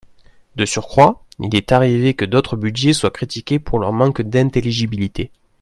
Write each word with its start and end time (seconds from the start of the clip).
De 0.55 0.65
surcroît, 0.65 1.23
il 1.39 1.55
est 1.55 1.71
arrivé 1.71 2.15
que 2.15 2.25
d’autres 2.25 2.55
budgets 2.57 2.93
soient 2.93 3.11
critiqués 3.11 3.59
pour 3.59 3.77
leur 3.77 3.93
manque 3.93 4.23
d’intelligibilité. 4.23 5.29